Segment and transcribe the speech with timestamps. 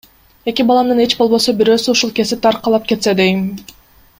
[0.51, 3.45] Эки баламдын эч болбосо бирөөсү ушул кесипти аркалап кетсе дейм.